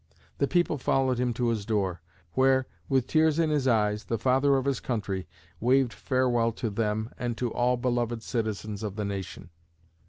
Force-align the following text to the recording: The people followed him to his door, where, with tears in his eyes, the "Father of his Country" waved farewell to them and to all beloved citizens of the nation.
The 0.39 0.47
people 0.47 0.79
followed 0.79 1.19
him 1.19 1.31
to 1.35 1.49
his 1.49 1.63
door, 1.63 2.01
where, 2.33 2.65
with 2.89 3.05
tears 3.05 3.37
in 3.37 3.51
his 3.51 3.67
eyes, 3.67 4.05
the 4.05 4.17
"Father 4.17 4.57
of 4.57 4.65
his 4.65 4.79
Country" 4.79 5.27
waved 5.59 5.93
farewell 5.93 6.51
to 6.53 6.71
them 6.71 7.11
and 7.19 7.37
to 7.37 7.53
all 7.53 7.77
beloved 7.77 8.23
citizens 8.23 8.81
of 8.81 8.95
the 8.95 9.05
nation. 9.05 9.51